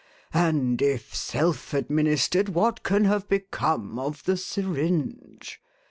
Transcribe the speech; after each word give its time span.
And, 0.33 0.81
if 0.81 1.13
self 1.13 1.75
administered, 1.75 2.49
what 2.49 2.81
can 2.81 3.03
have 3.05 3.29
become 3.29 3.99
of 3.99 4.23
the 4.23 4.35
syringe? 4.35 5.61